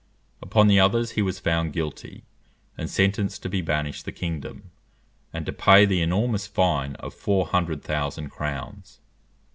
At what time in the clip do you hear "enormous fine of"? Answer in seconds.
6.01-7.13